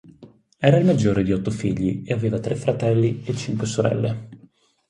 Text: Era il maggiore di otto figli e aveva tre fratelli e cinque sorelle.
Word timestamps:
Era 0.57 0.77
il 0.77 0.85
maggiore 0.85 1.21
di 1.21 1.31
otto 1.31 1.51
figli 1.51 2.01
e 2.07 2.11
aveva 2.11 2.39
tre 2.39 2.55
fratelli 2.55 3.21
e 3.23 3.35
cinque 3.35 3.67
sorelle. 3.67 4.29